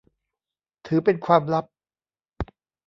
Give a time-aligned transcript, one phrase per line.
[0.87, 1.65] ถือเป็นความลับ